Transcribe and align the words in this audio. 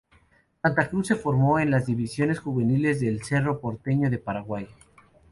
Santacruz 0.63 1.05
se 1.09 1.15
formó 1.15 1.59
en 1.59 1.69
las 1.69 1.85
divisiones 1.85 2.39
juveniles 2.39 2.99
del 3.01 3.21
Cerro 3.23 3.61
Porteño 3.61 4.09
de 4.09 4.17
Paraguay. 4.17 4.67